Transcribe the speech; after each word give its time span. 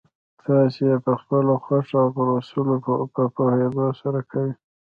تاسې 0.45 0.81
يې 0.89 0.95
پخپله 1.05 1.53
خوښه 1.63 1.97
او 2.03 2.09
پر 2.15 2.27
اصولو 2.39 2.75
په 3.15 3.23
پوهېدو 3.35 3.85
سره 4.01 4.19
کوئ. 4.31 4.51